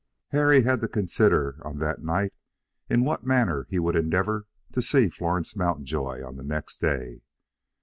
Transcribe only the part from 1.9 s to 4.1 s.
night in what manner he would